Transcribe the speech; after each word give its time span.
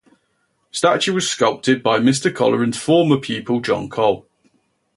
The 0.71 0.77
statue 0.77 1.13
was 1.13 1.29
sculpted 1.29 1.83
by 1.83 1.99
Mr 1.99 2.33
Colleran's 2.33 2.75
former 2.75 3.17
pupil 3.17 3.59
John 3.61 3.87
Coll. 3.87 4.27